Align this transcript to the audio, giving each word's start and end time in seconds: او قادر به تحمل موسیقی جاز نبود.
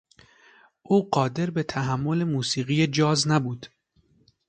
او 0.83 1.09
قادر 1.09 1.49
به 1.49 1.63
تحمل 1.63 2.23
موسیقی 2.23 2.87
جاز 2.87 3.27
نبود. 3.27 3.67